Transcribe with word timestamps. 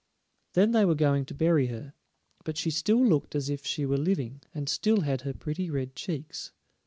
Then 0.53 0.71
they 0.71 0.83
were 0.83 0.95
going 0.95 1.25
to 1.25 1.35
bury 1.35 1.67
her, 1.67 1.93
but 2.43 2.57
she 2.57 2.71
still 2.71 3.05
looked 3.05 3.35
as 3.35 3.51
if 3.51 3.67
she 3.67 3.85
were 3.85 3.99
living, 3.99 4.41
and 4.51 4.67
still 4.67 5.01
had 5.01 5.21
her 5.21 5.33
pretty 5.35 5.69
red 5.69 5.95
cheeks. 5.95 6.51